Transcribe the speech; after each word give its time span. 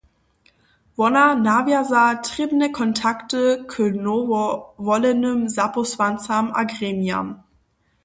Wona 0.99 1.25
nawjaza 1.47 2.03
trěbne 2.25 2.67
kontakty 2.79 3.45
k 3.71 3.73
nowowolenym 4.05 5.39
zapósłancam 5.55 6.45
a 6.55 6.65
gremijam. 6.65 7.27